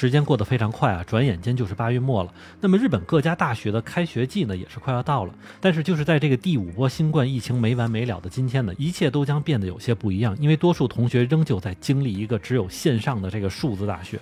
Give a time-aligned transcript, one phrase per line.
[0.00, 2.32] 时间过得非常快啊，转眼间就是八月末了。
[2.58, 5.34] 那么日本各家大学的开学季呢，也是快要到了。
[5.60, 14.18] 但是就是在这个第五波新冠疫情没完没了的今天呢，一切都将变得有些不一样，因为多数同学仍旧在经历一个只有线上的这个数字大学。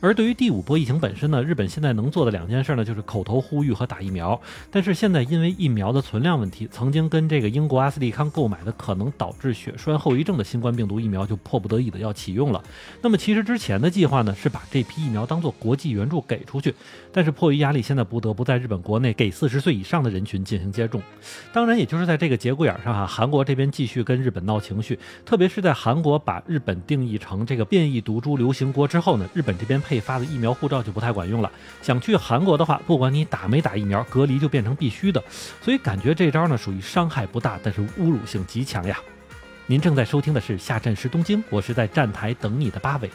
[0.00, 4.40] 而对于第五波疫情本身呢，日本现在能做的两件事呢，就是口头呼吁和打疫苗。
[4.70, 12.62] 但是现在因为疫苗的存量问题，曾经跟这个英国阿斯利康购买的可能导致血栓后遗症的新冠病毒疫苗就迫不得已的要启用了。
[13.00, 16.74] 那么其实之前的计划呢，是把这批疫苗当做国际援助给出去，
[17.10, 21.00] 但是迫于压力，现在不得不在日本国内给四十岁以上的人群进行接种。
[21.52, 31.50] 当然，也就是在这个节骨眼上哈，韩国这边继续跟日本闹情绪，特别是在韩国把日本定义成这个变异毒株流行国之后呢，日本这边配发的疫苗护照就不太管用了。
[31.80, 35.22] 想去韩国的话，不管你打没打疫苗，隔离就变成必须的。
[35.62, 38.98] 所以感觉这招呢属于伤害不大，但是侮辱性极强呀。
[39.66, 43.10] 您正在收听的是下站时东京，我是在站台等你的八尾。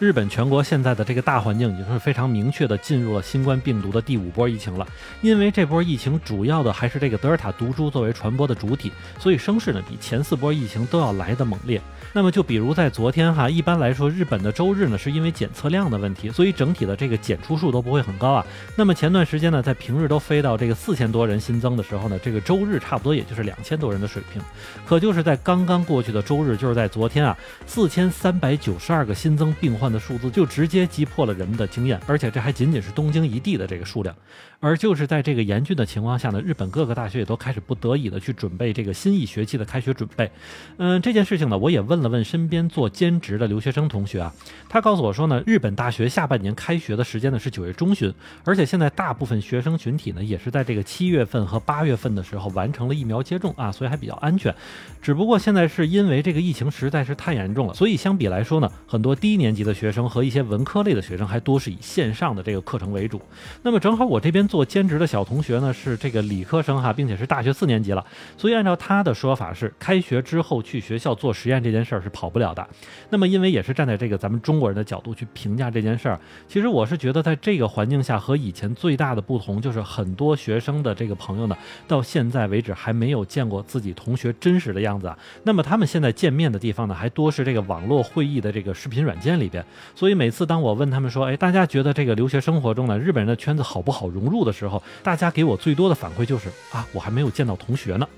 [0.00, 4.86] 日本全国现在的这个大环境已经是非常明确的进入了新冠病毒的第五波疫情了。
[5.20, 11.78] 因为这波疫情主要的还是这个德尔塔毒株作为传播的主体，所以声势呢比前四波疫情都要来得猛烈。
[12.14, 18.46] 那么就比如在昨天哈，一般来说日本的周日呢是因为检测量的问题，所以整体的这个检出数都不会很高啊。
[18.74, 24.40] 那么前段时间呢，在平日都飞到这个四千多人新增的时候呢，这个周日差不多也就是两千多人的水平。
[24.86, 29.89] 可就是在刚刚过去的周日，就是在昨天啊，四千三百九十二个新增病患。
[29.92, 34.14] 的数字就直接击破了人们的经验，而且这还仅仅是东京一地的这个数量。
[34.62, 40.30] 而就是在这个严峻的情况下呢，日本各个大学也都开始不得已的去准备这个新一学期的开学准备。
[40.76, 44.34] 嗯，这件事情呢，我也问了问身边做兼职的留学生同学啊，
[44.68, 48.12] 他告诉我说呢，日本大学下半年开学的时间呢是九月中旬，
[48.44, 54.54] 而且现在大部分学生群体呢也是在这个七月份和八月份的时候完成了疫苗接种啊，所以还比较安全。
[55.00, 63.22] 只不过现在是因为这个疫情实在是太严重了，所以相比来说呢，很多低年级的学生和一些文科类的学生还多是以线上的这个课程为主。
[63.62, 64.46] 那么正好我这边。
[64.50, 68.04] 做兼职的小同学呢是这个理科生哈，并且是大学四年级了，
[68.36, 72.68] 所以按照他的说法是，开学之后去学校做实验这件事儿是跑不了的。
[73.10, 76.18] 那么因为也是站在这个咱们中国人的角度去评价这件事儿，
[76.48, 85.16] 其实我是觉得在这个环境下和以前最大的不同就是很多学生的这个朋友呢，到现在为止还没有见过自己同学真实的样子啊。
[85.44, 89.64] 那么他们现在见面的地方呢，还多是这个网络会议的这个视频软件里边。
[89.94, 94.44] 所以每次当我问他们说，哎，大家觉得这个留学生活中呢，日本人的圈子好不好融入？
[94.44, 98.08] 的时候，大家给我最多的反馈就是啊，我还没有见到同学呢。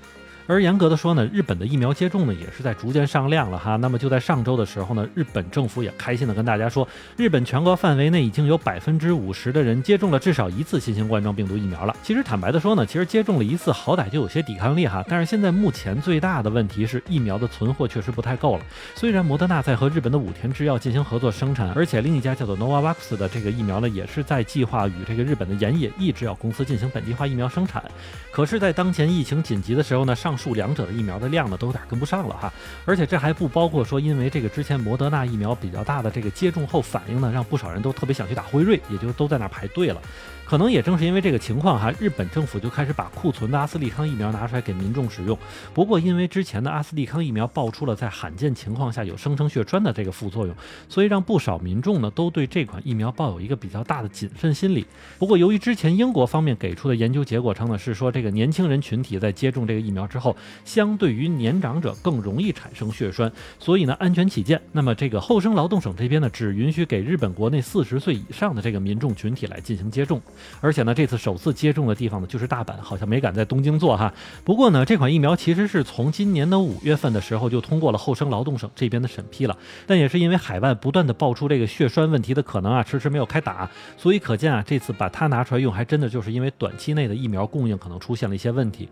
[0.45, 3.75] 而严格的说呢，日本的疫苗接种呢也是在逐渐上量了哈。
[3.77, 6.87] 那么就在上周的时候呢，日本政府也开心的跟大家说，
[7.17, 11.95] 日本全国范围内已经有百分之五十的人接种了至少一次新型冠状病毒疫苗了。
[12.03, 15.03] 其实坦白的说呢，其实接种了一次好歹就有些抵抗力哈。
[15.07, 18.65] 但是现在目前最大的问题是疫苗的存货确实不太够了。
[18.95, 27.83] 虽然莫德纳在和日本的武田制药进行合作生产，而且另一家叫做 Novavax 的这个疫苗呢也是在计划与这个日本的岩野义制药公司进行本地化疫苗生产。
[28.31, 32.51] 可是，在当前疫情紧急的时候呢，上上述两者的疫苗的量呢，都有点跟不上了哈，
[32.85, 40.01] 而且这还不包括说，因为这个之前摩德纳疫苗比较大的这个接种后反应呢，让不少人都特别想去打辉瑞，也就都在那排队了。
[40.45, 45.37] 可能也正是因为这个情况哈，日本政府就开始把库存的阿斯利康疫苗拿出来给民众使用。
[45.73, 50.55] 不过因为之前的阿斯利康疫苗爆出了在罕见情况下有生成血栓的这个副作用，
[50.89, 54.85] 所以让不少民众呢都对这款疫苗抱有一个比较大的谨慎心理。
[55.17, 70.21] 不过由于之前英国方面给出的研究结果称呢是说这个年轻人群体在接种这个疫苗之后，后相对于年长者更容易产生血栓，所以呢安全起见，那么这个厚生劳动省这边呢只允许给日本国内四十岁以上的这个民众群体来进行接种。
[70.61, 74.13] 而且呢，这次首次接种的地方呢，就是大阪，好像没敢在东京做哈。
[74.45, 83.69] 不过呢，这款疫苗其实是从今年的五月份的时候就通过了厚生劳动省这边的审批了，但也是因为海外不断的爆出这个血栓问题的可能啊，迟迟没有开打。
[83.97, 88.87] 所以可见啊，这次把它拿出来用，还真的就是因为短期内的疫苗供应可能出现了一些问题。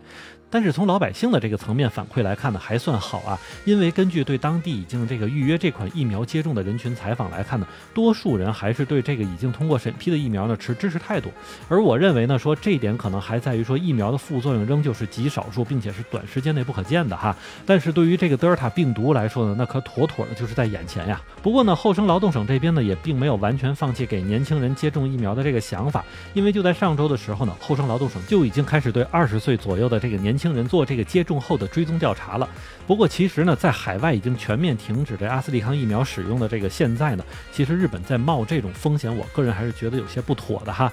[0.50, 3.38] 但是从老百姓的这个层面反馈来看呢，还算好啊。
[3.64, 11.30] 因为根据对当地已经这个预约这款疫苗接种的人群采访来看呢，多数人还是对这个已经通过审批的疫苗呢持支持态度。
[11.68, 17.34] 而我认为呢，说这一点可能还在于说疫苗的副作用仍旧是极少数，并且是短时间内不可见的哈。
[17.64, 21.18] 但是对于这个德尔塔病毒来说呢，那可妥妥的就是在眼前呀。
[21.42, 26.04] 不过呢，厚生劳动省这边呢也并没有完全放弃给年轻人接种疫苗的这个想法，
[26.34, 30.36] 因为就在上周的时候呢，厚生劳动省就已经开始对二十岁左右的这个年。
[30.42, 32.48] 轻人做这个接种后的追踪调查了。
[32.86, 40.90] 不过其实呢，在海外已经全面停止这阿斯利康疫苗使用的这个现在呢，其实日本在冒这种风险，我个人还是觉得有些不妥的哈。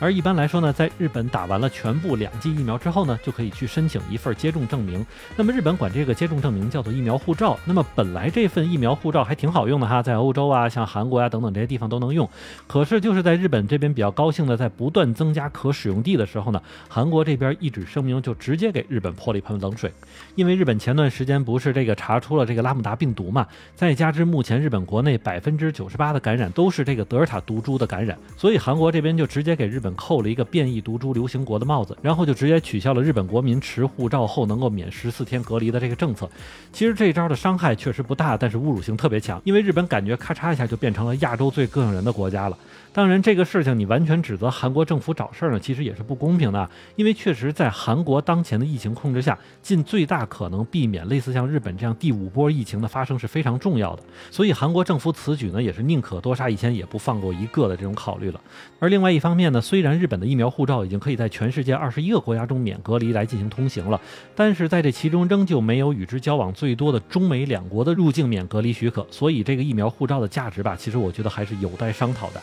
[0.00, 5.04] 而一般来说呢，在日本打完了全部两剂疫苗之后呢，就可以去申请一份接种证明。
[5.36, 7.58] 那么日本管这个接种证明叫做疫苗护照。
[7.66, 12.28] 那么本来这份疫苗护照还挺好用的哈，在欧洲啊、像韩国呀等等这些地方都能用。
[12.66, 19.92] 可是就是在日本这边比较高兴的，在不断增加可使用地的时候呢，韩国这边一纸声明就直接给日本泼了一盆冷水。
[20.34, 23.46] 因为日本前段时间不是这个查出了这个拉姆达病毒嘛，
[23.76, 36.28] 再加之目前日本国内百分之九十八的感染都是这个德尔塔毒株的感染，所以韩国这边就直接给日本扣了一个变异毒株流行国的帽子，然后就直接取消了日本国民持护照后能够免十四天隔离的这个政策。
[36.72, 42.56] 其实这招的伤害确实不大，但是侮辱性特别强，因为日本感觉咔嚓一下就变成了亚洲最膈应人的国家了。
[42.92, 54.02] 当然，这个事情你完全指责韩国政府找事儿呢，其实也是不公平的，因为确实在韩国当前的疫情控制下，尽最大可能避免类似像日本这样第五波疫情的发生是非常重要的。
[54.28, 58.40] 所以韩国政府此举呢，也是宁可多杀一千，也不放过一个的这种考虑了。
[58.80, 63.98] 而另外一方面呢，虽虽然日本的疫苗护照已经可以在全世界二十一个国家中免隔离来进行通行了，
[64.36, 69.06] 但是在这其中仍旧没有与之交往最多的中美两国的入境免隔离许可。
[69.10, 72.42] 所以这个疫苗护照的价值吧，其实我觉得还是有待商讨的。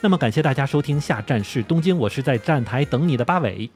[0.00, 3.68] 那么感谢大家收听，下站是东京，我是在站台等你的八尾。